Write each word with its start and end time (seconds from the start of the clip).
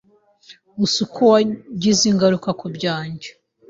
Gusa 0.77 0.97
uko 1.05 1.19
wagize 1.31 2.03
ingaruka 2.11 2.49
ku 2.59 2.65
byanjye!!!… 2.75 3.29